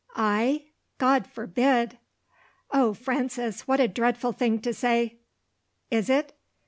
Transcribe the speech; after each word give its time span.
"I? 0.15 0.65
God 0.97 1.27
forbid!" 1.27 1.99
"Oh, 2.71 2.95
Frances, 2.95 3.67
what 3.67 3.79
a 3.79 3.87
dreadful 3.87 4.31
thing 4.31 4.59
to 4.61 4.73
say!" 4.73 5.19
"Is 5.91 6.09
it? 6.09 6.33